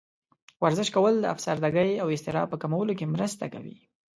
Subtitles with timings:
[0.63, 3.77] ورزش کول د افسردګۍ او اضطراب په کمولو کې مرسته کوي.